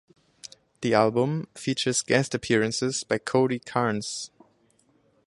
The 0.81 0.95
album 0.95 1.47
features 1.53 2.01
guest 2.01 2.33
appearances 2.33 3.03
by 3.03 3.19
Cody 3.19 3.59
Carnes. 3.59 4.31